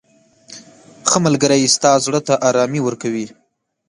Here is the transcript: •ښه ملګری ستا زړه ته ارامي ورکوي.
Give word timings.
•ښه 1.09 1.17
ملګری 1.25 1.71
ستا 1.75 1.91
زړه 2.05 2.19
ته 2.27 2.33
ارامي 2.49 2.81
ورکوي. 2.83 3.25